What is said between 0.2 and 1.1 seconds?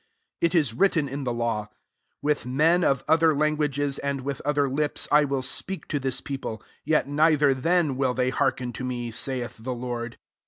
21 It is written